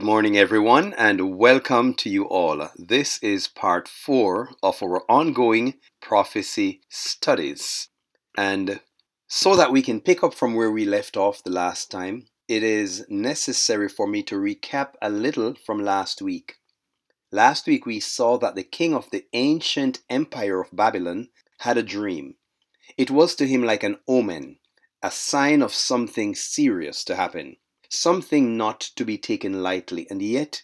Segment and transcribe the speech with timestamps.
[0.00, 2.70] Good morning, everyone, and welcome to you all.
[2.78, 7.88] This is part four of our ongoing prophecy studies.
[8.34, 8.80] And
[9.28, 12.62] so that we can pick up from where we left off the last time, it
[12.62, 16.54] is necessary for me to recap a little from last week.
[17.30, 21.28] Last week, we saw that the king of the ancient empire of Babylon
[21.58, 22.36] had a dream.
[22.96, 24.60] It was to him like an omen,
[25.02, 27.56] a sign of something serious to happen
[27.90, 30.62] something not to be taken lightly, and yet,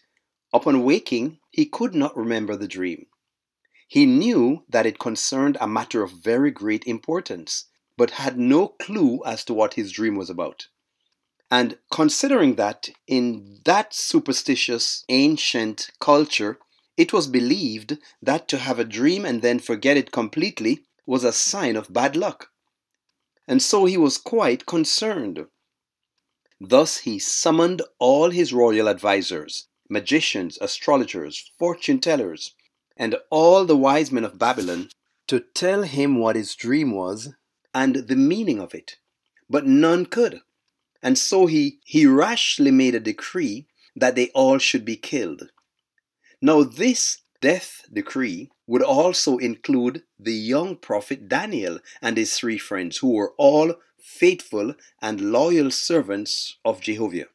[0.52, 3.06] upon waking, he could not remember the dream.
[3.88, 9.22] He knew that it concerned a matter of very great importance, but had no clue
[9.24, 10.68] as to what his dream was about.
[11.50, 16.58] And considering that in that superstitious ancient culture,
[16.96, 21.32] it was believed that to have a dream and then forget it completely was a
[21.32, 22.48] sign of bad luck.
[23.46, 25.46] And so he was quite concerned.
[26.60, 32.54] Thus he summoned all his royal advisers, magicians, astrologers, fortune tellers,
[32.96, 34.88] and all the wise men of Babylon
[35.26, 37.34] to tell him what his dream was
[37.74, 38.96] and the meaning of it.
[39.50, 40.40] But none could.
[41.02, 45.50] And so he, he rashly made a decree that they all should be killed.
[46.40, 52.98] Now, this death decree would also include the young prophet Daniel and his three friends,
[52.98, 53.74] who were all
[54.06, 57.26] faithful, and loyal servants of Jehovah.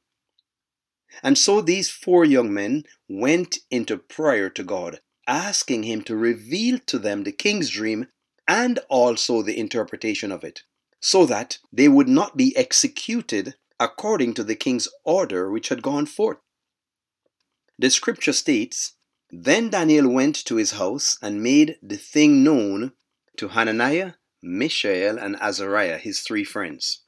[1.21, 6.79] And so these four young men went into prayer to God, asking Him to reveal
[6.87, 8.07] to them the king's dream
[8.47, 10.63] and also the interpretation of it,
[10.99, 16.05] so that they would not be executed according to the king's order which had gone
[16.05, 16.37] forth.
[17.77, 18.93] The scripture states
[19.29, 22.93] Then Daniel went to his house and made the thing known
[23.37, 27.03] to Hananiah, Mishael, and Azariah, his three friends,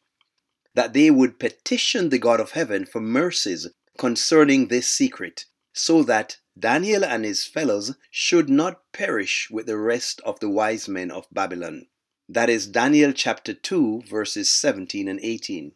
[0.75, 3.67] that they would petition the God of heaven for mercies
[3.97, 10.21] concerning this secret, so that Daniel and his fellows should not perish with the rest
[10.25, 11.87] of the wise men of Babylon.
[12.29, 15.73] That is Daniel chapter 2, verses 17 and 18.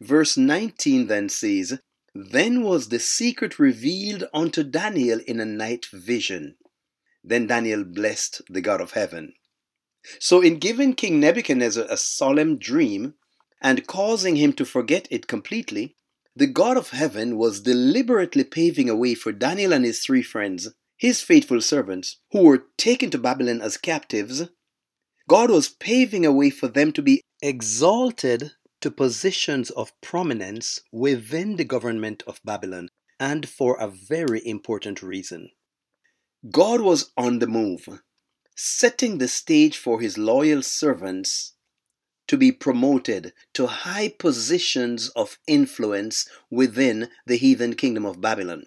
[0.00, 1.78] Verse 19 then says,
[2.14, 6.56] Then was the secret revealed unto Daniel in a night vision.
[7.22, 9.34] Then Daniel blessed the God of heaven.
[10.18, 13.14] So, in giving King Nebuchadnezzar a solemn dream
[13.60, 15.96] and causing him to forget it completely,
[16.34, 20.68] the God of heaven was deliberately paving a way for Daniel and his three friends,
[20.96, 24.48] his faithful servants, who were taken to Babylon as captives.
[25.28, 31.56] God was paving a way for them to be exalted to positions of prominence within
[31.56, 32.88] the government of Babylon,
[33.18, 35.50] and for a very important reason.
[36.50, 37.86] God was on the move
[38.54, 41.54] setting the stage for his loyal servants
[42.28, 48.64] to be promoted to high positions of influence within the heathen kingdom of Babylon.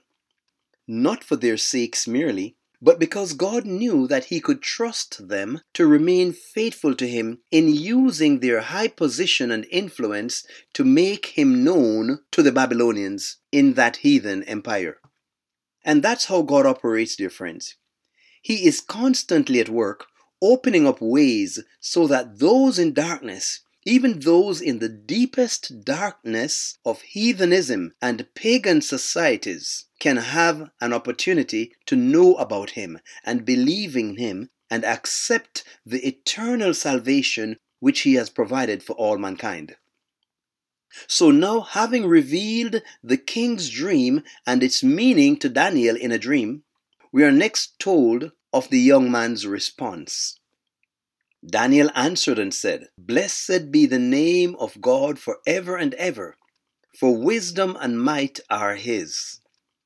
[0.88, 5.88] Not for their sakes merely, but because God knew that he could trust them to
[5.88, 12.20] remain faithful to him in using their high position and influence to make him known
[12.32, 14.98] to the Babylonians in that heathen empire.
[15.86, 17.76] And that's how God operates, dear friends.
[18.44, 20.08] He is constantly at work
[20.42, 27.02] opening up ways so that those in darkness, even those in the deepest darkness of
[27.04, 34.18] heathenism and pagan societies, can have an opportunity to know about Him and believe in
[34.18, 39.78] Him and accept the eternal salvation which He has provided for all mankind.
[41.08, 46.64] So now, having revealed the king's dream and its meaning to Daniel in a dream,
[47.14, 50.40] we are next told of the young man's response.
[51.46, 56.36] Daniel answered and said, Blessed be the name of God for ever and ever,
[56.98, 59.42] for wisdom and might are his.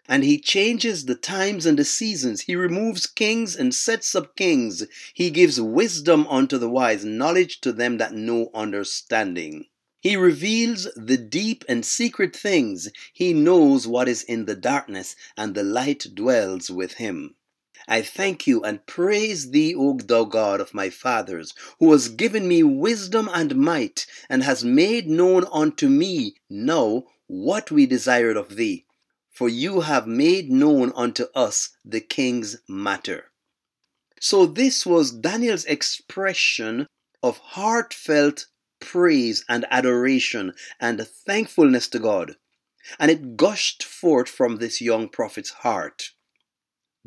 [0.08, 2.42] And he changes the times and the seasons.
[2.42, 4.86] He removes kings and sets up kings.
[5.14, 9.66] He gives wisdom unto the wise, knowledge to them that know understanding.
[10.00, 12.90] He reveals the deep and secret things.
[13.14, 17.36] He knows what is in the darkness, and the light dwells with him.
[17.88, 22.48] I thank you and praise thee, O thou God of my fathers, who has given
[22.48, 28.56] me wisdom and might, and has made known unto me now what we desired of
[28.56, 28.86] thee.
[29.32, 33.32] For you have made known unto us the king's matter.
[34.20, 36.88] So, this was Daniel's expression
[37.24, 38.48] of heartfelt
[38.80, 42.36] praise and adoration and thankfulness to God.
[43.00, 46.12] And it gushed forth from this young prophet's heart.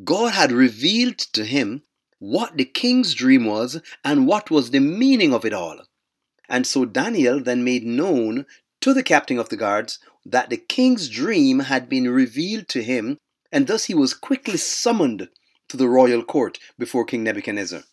[0.03, 1.83] God had revealed to him
[2.19, 5.79] what the king's dream was and what was the meaning of it all.
[6.47, 8.45] And so Daniel then made known
[8.81, 13.17] to the captain of the guards that the king's dream had been revealed to him,
[13.51, 15.29] and thus he was quickly summoned
[15.69, 17.83] to the royal court before King Nebuchadnezzar.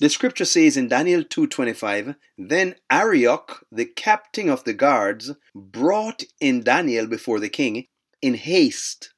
[0.00, 6.62] The scripture says in Daniel 2:25, then Arioch, the captain of the guards, brought in
[6.62, 7.86] Daniel before the king
[8.22, 9.12] in haste,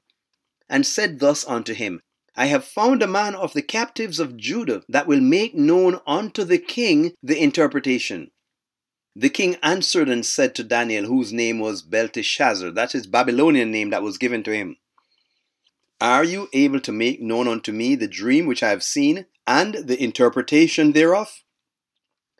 [0.68, 2.00] and said thus unto him,
[2.34, 6.42] I have found a man of the captives of Judah that will make known unto
[6.42, 8.32] the king the interpretation.
[9.14, 13.90] The king answered and said to Daniel, whose name was Belteshazzar, that is Babylonian name
[13.90, 14.76] that was given to him,
[16.02, 19.26] Are you able to make known unto me the dream which I have seen?
[19.46, 21.42] and the interpretation thereof?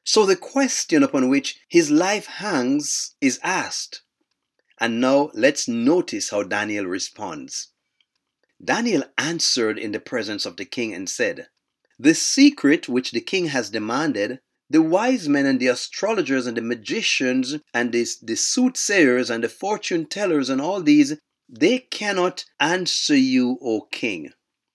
[0.05, 4.03] So the question upon which his life hangs is asked.
[4.81, 7.69] And now let's notice how Daniel responds.
[8.65, 11.49] Daniel answered in the presence of the king and said,
[11.99, 16.63] The secret which the king has demanded, the wise men and the astrologers and the
[16.63, 21.19] magicians and the, the soothsayers and the fortune tellers and all these,
[21.53, 24.33] they cannot answer you, O king.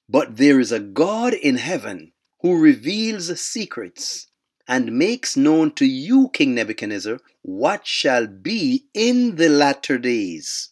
[0.08, 4.28] But there is a God in heaven who reveals secrets
[4.68, 10.70] and makes known to you, King Nebuchadnezzar, what shall be in the latter days.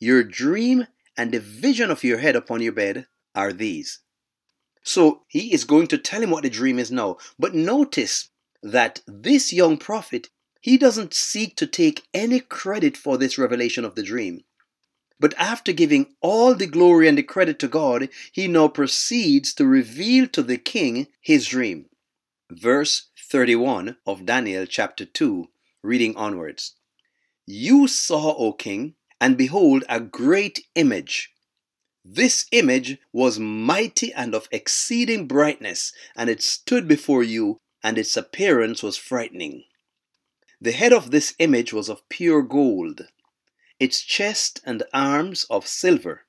[0.00, 0.86] Your dream
[1.16, 4.00] and the vision of your head upon your bed are these.
[4.82, 7.18] So he is going to tell him what the dream is now.
[7.38, 8.30] But notice
[8.62, 10.30] that this young prophet,
[10.60, 14.44] he doesn't seek to take any credit for this revelation of the dream.
[15.20, 19.66] But after giving all the glory and the credit to God, he now proceeds to
[19.66, 21.86] reveal to the king his dream.
[22.50, 25.48] Verse 31 of Daniel chapter 2,
[25.82, 26.74] reading onwards.
[27.46, 31.30] You saw, O king, and behold, a great image.
[32.04, 38.16] This image was mighty and of exceeding brightness, and it stood before you, and its
[38.16, 39.64] appearance was frightening.
[40.60, 43.06] The head of this image was of pure gold
[43.80, 46.22] its chest and arms of silver,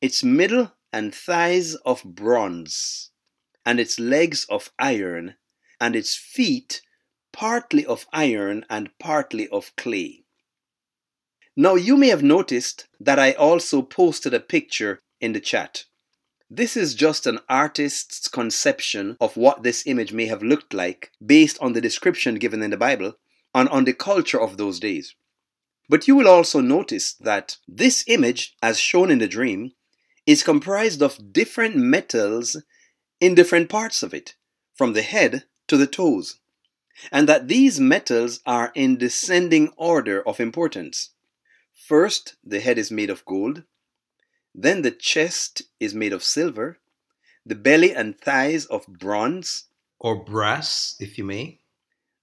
[0.00, 3.10] its middle and thighs of bronze,
[3.64, 5.36] and its legs of iron,
[5.80, 6.82] and its feet
[7.32, 10.24] partly of iron and partly of clay.
[11.56, 15.84] Now you may have noticed that I also posted a picture in the chat.
[16.48, 21.58] This is just an artist's conception of what this image may have looked like based
[21.60, 23.14] on the description given in the Bible
[23.54, 25.14] and on the culture of those days.
[25.90, 29.72] But you will also notice that this image, as shown in the dream,
[30.24, 32.62] is comprised of different metals
[33.18, 34.36] in different parts of it,
[34.72, 36.38] from the head to the toes,
[37.10, 41.10] and that these metals are in descending order of importance.
[41.74, 43.64] First, the head is made of gold,
[44.54, 46.78] then the chest is made of silver,
[47.44, 49.64] the belly and thighs of bronze,
[49.98, 51.58] or brass, if you may.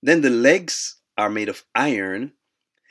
[0.02, 2.32] Then the legs are made of iron,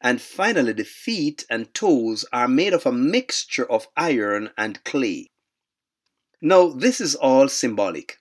[0.02, 5.28] and finally, the feet and toes are made of a mixture of iron and clay.
[6.40, 8.18] Now, this is all symbolic.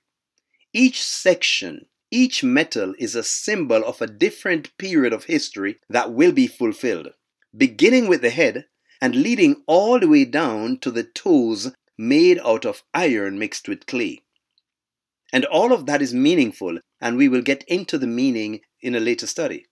[0.73, 6.31] Each section, each metal is a symbol of a different period of history that will
[6.31, 7.09] be fulfilled,
[7.55, 8.65] beginning with the head
[9.01, 13.85] and leading all the way down to the toes made out of iron mixed with
[13.85, 14.21] clay.
[15.33, 18.99] And all of that is meaningful, and we will get into the meaning in a
[18.99, 19.65] later study.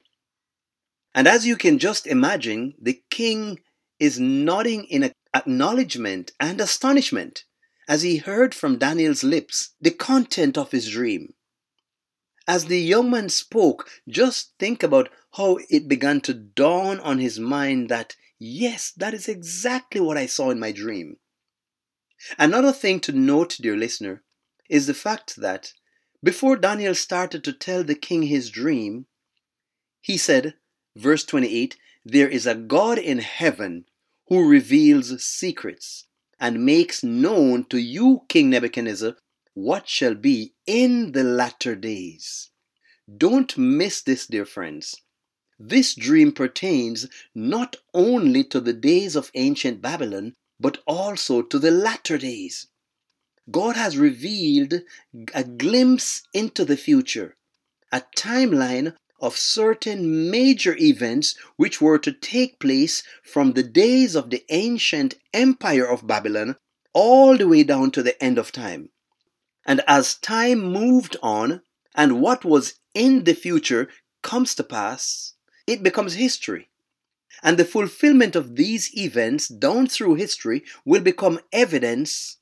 [1.14, 3.60] And as you can just imagine, the king
[4.00, 7.46] is nodding in acknowledgement and astonishment
[7.88, 11.34] as he heard from Daniel's lips the content of his dream.
[12.48, 17.40] As the young man spoke, just think about how it began to dawn on his
[17.40, 21.18] mind that, yes, that is exactly what I saw in my dream.
[22.38, 24.24] Another thing to note, dear listener,
[24.70, 25.74] is the fact that
[26.24, 29.06] before Daniel started to tell the king his dream,
[30.02, 30.56] he said,
[30.96, 33.86] Verse 28 There is a God in heaven
[34.28, 36.06] who reveals secrets
[36.40, 39.16] and makes known to you, King Nebuchadnezzar,
[39.54, 42.50] what shall be in the latter days.
[43.18, 44.96] Don't miss this, dear friends.
[45.60, 51.72] This dream pertains not only to the days of ancient Babylon, but also to the
[51.72, 52.68] latter days.
[53.52, 54.82] God has revealed
[55.34, 57.36] a glimpse into the future,
[57.92, 64.30] a timeline of certain major events which were to take place from the days of
[64.30, 66.58] the ancient empire of Babylon
[66.92, 68.90] all the way down to the end of time.
[69.66, 71.62] And as time moved on,
[71.96, 73.88] and what was in the future
[74.24, 76.70] comes to pass, it becomes history.
[77.42, 82.40] And the fulfillment of these events down through history will become evidence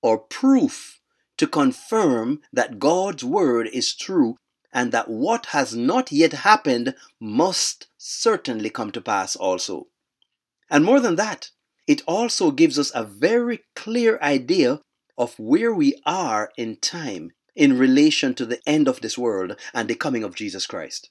[0.00, 1.00] or proof
[1.38, 4.36] to confirm that God's word is true
[4.72, 9.88] and that what has not yet happened must certainly come to pass also.
[10.70, 11.50] And more than that,
[11.86, 14.80] it also gives us a very clear idea
[15.18, 19.88] of where we are in time in relation to the end of this world and
[19.88, 21.10] the coming of Jesus Christ.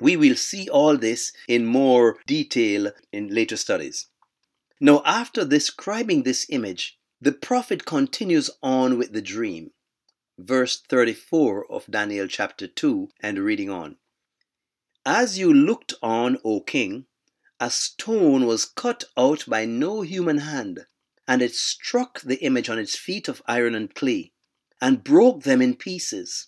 [0.00, 4.06] We will see all this in more detail in later studies.
[4.80, 9.70] Now, after describing this image, the prophet continues on with the dream.
[10.40, 13.96] Verse 34 of Daniel chapter 2 and reading on.
[15.04, 17.06] As you looked on, O king,
[17.58, 20.86] a stone was cut out by no human hand,
[21.26, 24.30] and it struck the image on its feet of iron and clay,
[24.80, 26.46] and broke them in pieces.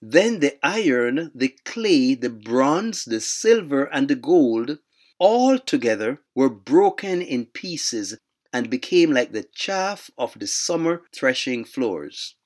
[0.00, 4.78] Then the iron, the clay, the bronze, the silver, and the gold
[5.18, 8.16] all together were broken in pieces
[8.54, 12.36] and became like the chaff of the summer threshing floors.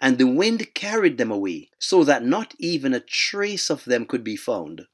[0.00, 4.24] And the wind carried them away, so that not even a trace of them could
[4.24, 4.86] be found.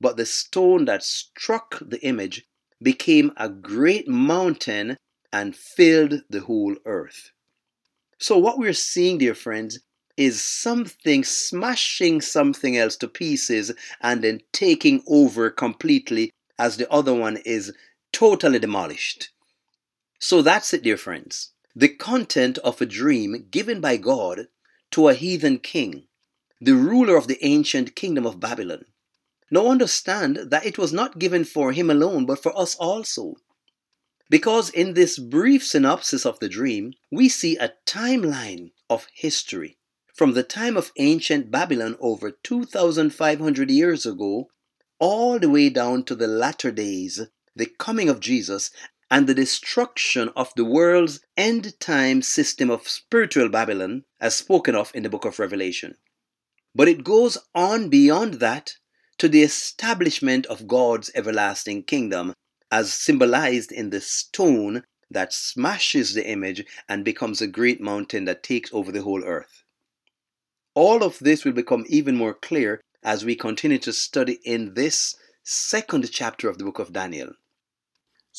[0.00, 2.46] But the stone that struck the image
[2.82, 4.96] became a great mountain
[5.32, 7.30] and filled the whole earth.
[8.18, 9.80] So, what we're seeing, dear friends,
[10.16, 17.14] is something smashing something else to pieces and then taking over completely as the other
[17.14, 17.72] one is
[18.12, 19.30] totally demolished.
[20.20, 21.52] So that's it, dear friends.
[21.78, 24.48] The content of a dream given by God
[24.90, 26.08] to a heathen king,
[26.60, 28.86] the ruler of the ancient kingdom of Babylon.
[29.48, 33.36] Now understand that it was not given for him alone, but for us also.
[34.28, 39.78] Because in this brief synopsis of the dream, we see a timeline of history
[40.12, 44.50] from the time of ancient Babylon over 2,500 years ago,
[44.98, 47.20] all the way down to the latter days,
[47.54, 48.72] the coming of Jesus,
[49.10, 54.90] and the destruction of the world's end time system of spiritual Babylon, as spoken of
[54.94, 55.96] in the book of Revelation.
[56.74, 58.76] But it goes on beyond that
[59.18, 62.34] to the establishment of God's everlasting kingdom,
[62.70, 68.42] as symbolized in the stone that smashes the image and becomes a great mountain that
[68.42, 69.62] takes over the whole earth.
[70.74, 75.16] All of this will become even more clear as we continue to study in this
[75.42, 77.32] second chapter of the book of Daniel.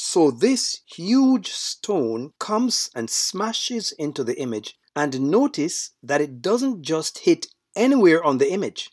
[0.02, 6.84] So, this huge stone comes and smashes into the image, and notice that it doesn't
[6.84, 8.92] just hit anywhere on the image.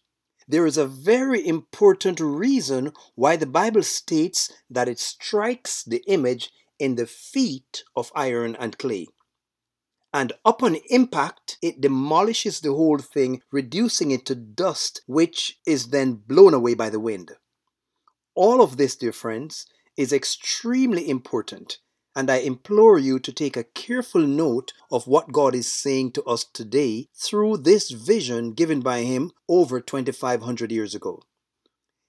[0.49, 6.51] There is a very important reason why the Bible states that it strikes the image
[6.81, 9.07] in the feet of iron and clay
[10.17, 16.15] and upon impact, it demolishes the whole thing, reducing it to dust, which is then
[16.15, 17.33] blown away by the wind.
[18.35, 21.79] All of this, dear friends, is extremely important,
[22.15, 26.25] and I implore you to take a careful note of what God is saying to
[26.25, 31.23] us today through this vision given by Him over 2,500 years ago.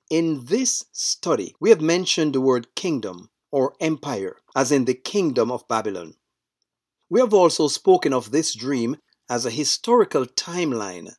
[0.10, 5.52] In this study, we have mentioned the word kingdom or empire, as in the kingdom
[5.52, 6.16] of Babylon.
[7.10, 8.98] We have also spoken of this dream
[9.30, 11.14] as a historical timeline.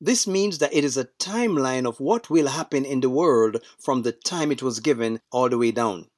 [0.00, 4.00] This means that it is a timeline of what will happen in the world from
[4.00, 6.08] the time it was given all the way down.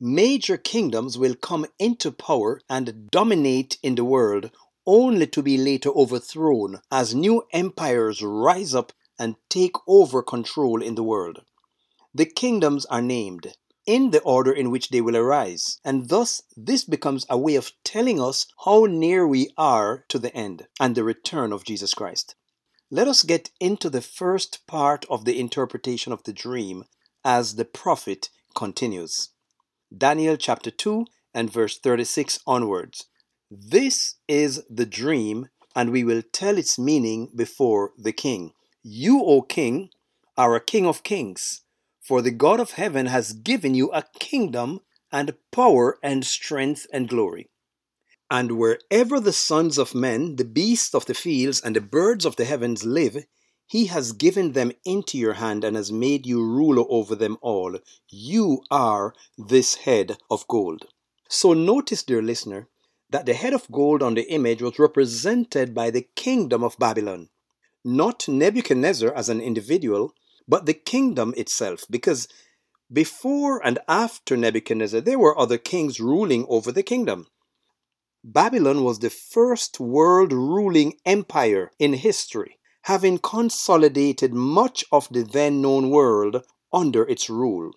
[0.00, 4.50] Major kingdoms will come into power and dominate in the world
[4.86, 10.94] only to be later overthrown as new empires rise up and take over control in
[10.94, 11.42] the world.
[12.14, 13.54] The kingdoms are named
[13.86, 15.78] in the order in which they will arise.
[15.84, 20.34] And thus, this becomes a way of telling us how near we are to the
[20.34, 22.34] end and the return of Jesus Christ.
[22.90, 26.84] Let us get into the first part of the interpretation of the dream
[27.24, 29.30] as the prophet continues.
[29.96, 33.06] Daniel chapter 2 and verse 36 onwards.
[33.50, 38.52] This is the dream, and we will tell its meaning before the king.
[38.82, 39.90] You, O king,
[40.36, 41.62] are a king of kings
[42.06, 47.08] for the God of heaven has given you a kingdom and power and strength and
[47.08, 47.48] glory.
[48.30, 52.36] And wherever the sons of men, the beasts of the fields, and the birds of
[52.36, 53.24] the heavens live,
[53.66, 57.78] he has given them into your hand and has made you ruler over them all.
[58.08, 60.86] You are this head of gold.
[61.28, 62.68] So notice, dear listener,
[63.10, 67.28] that the head of gold on the image was represented by the kingdom of Babylon,
[67.84, 70.12] not Nebuchadnezzar as an individual,
[70.48, 72.28] but the kingdom itself, because
[72.92, 77.26] before and after Nebuchadnezzar, there were other kings ruling over the kingdom.
[78.28, 85.62] Babylon was the first world ruling empire in history, having consolidated much of the then
[85.62, 87.70] known world under its rule.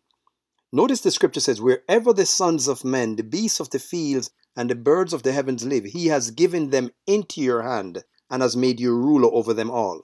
[0.72, 4.72] Notice the scripture says, Wherever the sons of men, the beasts of the fields, and
[4.72, 8.58] the birds of the heavens live, he has given them into your hand and has
[8.58, 10.01] made you ruler over them all.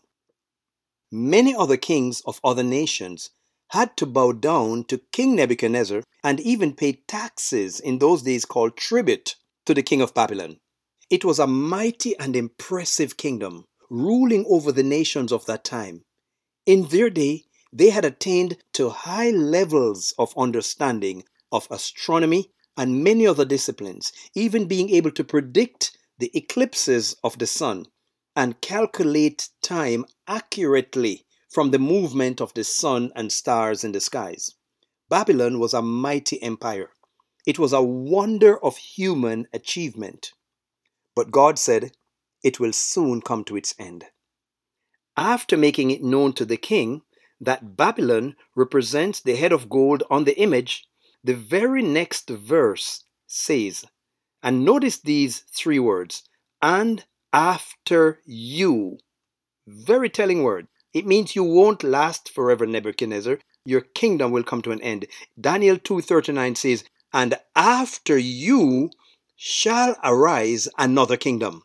[1.11, 3.31] Many other kings of other nations
[3.69, 8.77] had to bow down to King Nebuchadnezzar and even pay taxes in those days called
[8.77, 10.57] tribute to the king of Babylon.
[11.09, 16.03] It was a mighty and impressive kingdom, ruling over the nations of that time.
[16.65, 23.27] In their day, they had attained to high levels of understanding of astronomy and many
[23.27, 27.85] other disciplines, even being able to predict the eclipses of the sun
[28.35, 34.49] and calculate time accurately from the movement of the sun and stars in the skies.
[35.09, 36.89] Babylon was a mighty empire.
[37.45, 40.31] It was a wonder of human achievement.
[41.15, 41.91] But God said,
[42.43, 44.05] it will soon come to its end.
[45.17, 47.01] After making it known to the king
[47.39, 50.85] that Babylon represents the head of gold on the image,
[51.23, 53.85] the very next verse says,
[54.43, 56.23] and notice these three words,
[56.61, 58.97] and after you.
[59.67, 60.67] Very telling word.
[60.93, 63.39] It means you won't last forever, Nebuchadnezzar.
[63.65, 65.07] Your kingdom will come to an end.
[65.39, 66.83] Daniel 2:39 says,
[67.13, 68.89] "And after you
[69.35, 71.63] shall arise another kingdom,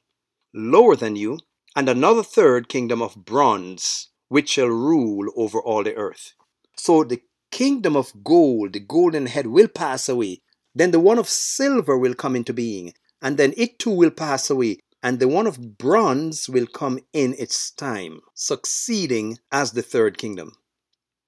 [0.53, 1.39] lower than you,
[1.75, 6.35] and another third kingdom of bronze, which shall rule over all the earth."
[6.77, 10.43] So the kingdom of gold, the golden head, will pass away.
[10.75, 12.93] Then the one of silver will come into being,
[13.23, 17.35] and then it too will pass away and the one of bronze will come in
[17.39, 20.53] its time, succeeding as the third kingdom.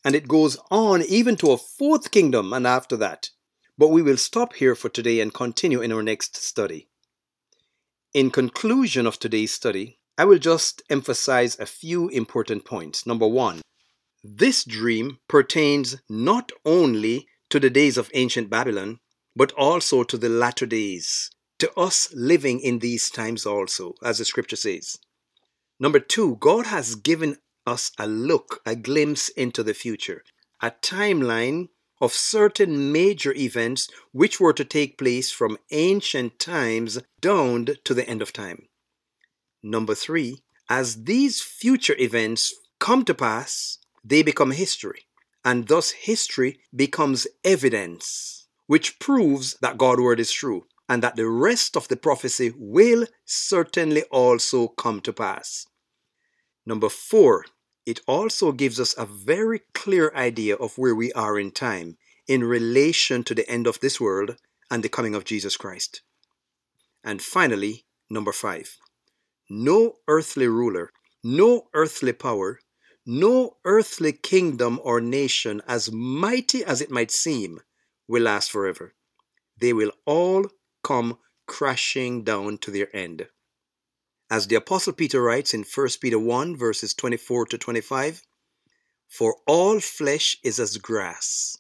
[0.04, 3.31] And it goes on even to a fourth kingdom and after that.
[3.79, 6.88] But we will stop here for today and continue in our next study.
[8.14, 13.07] In conclusion of today's study, I will just emphasize a few important points.
[13.07, 13.62] Number one,
[14.23, 18.99] this dream pertains not only to the days of ancient Babylon,
[19.35, 24.25] but also to the latter days, to us living in these times also, as the
[24.25, 24.99] scripture says.
[25.81, 30.23] Number two, God has given us a look, a glimpse into the future,
[30.61, 31.68] a timeline
[32.03, 38.07] of certain major events which were to take place from ancient times down to the
[38.09, 38.67] end of time.
[39.62, 45.07] Number three, as these future events come to pass, they become history,
[45.45, 51.29] and thus history becomes evidence, which proves that God's word is true and that the
[51.29, 55.67] rest of the prophecy will certainly also come to pass.
[56.67, 57.45] Number four,
[57.85, 61.97] it also gives us a very clear idea of where we are in time
[62.29, 64.37] in relation to the end of this world
[64.71, 66.03] and the coming of Jesus Christ.
[67.05, 68.77] And finally, number five,
[69.51, 70.92] no earthly ruler,
[71.25, 72.61] no earthly power,
[73.05, 77.61] no earthly kingdom or nation, as mighty as it might seem,
[78.07, 78.95] will last forever.
[79.61, 80.47] They will all
[80.85, 83.27] come crashing down to their end.
[84.33, 88.23] As the Apostle Peter writes in 1 Peter 1, verses 24 to 25
[89.07, 91.59] For all flesh is as grass,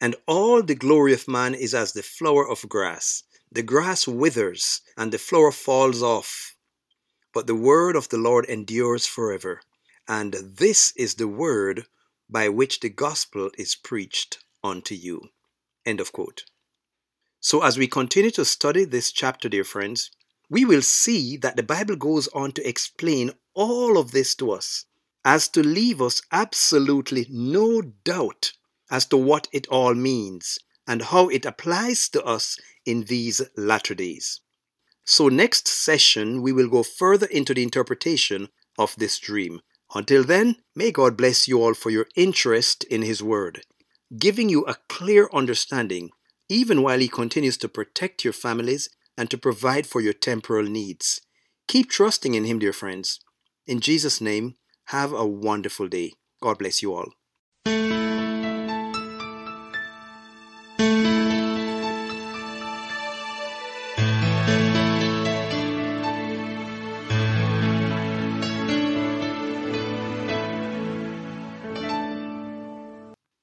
[0.00, 3.24] and all the glory of man is as the flower of grass.
[3.52, 6.56] The grass withers, and the flower falls off.
[7.34, 9.60] But the word of the Lord endures forever.
[10.08, 11.84] And this is the word
[12.30, 15.20] by which the gospel is preached unto you.
[15.84, 16.44] End of quote.
[17.40, 20.10] So, as we continue to study this chapter, dear friends,
[20.48, 24.84] we will see that the Bible goes on to explain all of this to us,
[25.24, 28.52] as to leave us absolutely no doubt
[28.90, 33.94] as to what it all means and how it applies to us in these latter
[33.94, 34.40] days.
[35.04, 39.60] So, next session, we will go further into the interpretation of this dream.
[39.94, 43.62] Until then, may God bless you all for your interest in His Word,
[44.16, 46.10] giving you a clear understanding
[46.48, 51.20] even while He continues to protect your families and to provide for your temporal needs.
[51.68, 53.20] Keep trusting in Him, dear friends.
[53.66, 56.12] In Jesus' name, have a wonderful day.
[56.40, 57.12] God bless you all.